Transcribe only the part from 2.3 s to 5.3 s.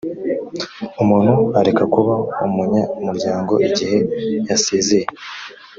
umunyamuryango igihe yasezeye.